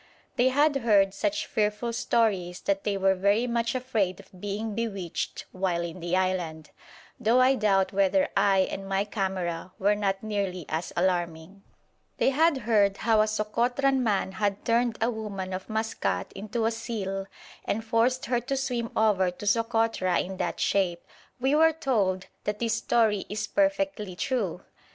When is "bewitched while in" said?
4.73-5.99